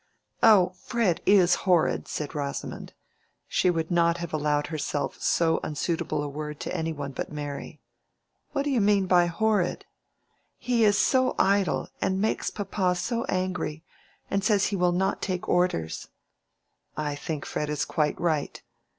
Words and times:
"Oh, 0.41 0.73
Fred 0.83 1.21
is 1.27 1.53
horrid!" 1.69 2.07
said 2.07 2.33
Rosamond. 2.33 2.93
She 3.47 3.69
would 3.69 3.91
not 3.91 4.17
have 4.17 4.33
allowed 4.33 4.65
herself 4.65 5.21
so 5.21 5.59
unsuitable 5.63 6.23
a 6.23 6.27
word 6.27 6.59
to 6.61 6.75
any 6.75 6.91
one 6.91 7.11
but 7.11 7.31
Mary. 7.31 7.79
"What 8.51 8.63
do 8.63 8.71
you 8.71 8.81
mean 8.81 9.05
by 9.05 9.27
horrid?" 9.27 9.85
"He 10.57 10.83
is 10.85 10.97
so 10.97 11.35
idle, 11.37 11.87
and 12.01 12.19
makes 12.19 12.49
papa 12.49 12.95
so 12.95 13.25
angry, 13.25 13.83
and 14.27 14.43
says 14.43 14.65
he 14.65 14.75
will 14.75 14.91
not 14.91 15.21
take 15.21 15.47
orders." 15.47 16.07
"I 16.97 17.13
think 17.13 17.45
Fred 17.45 17.69
is 17.69 17.85
quite 17.85 18.19
right." 18.19 18.59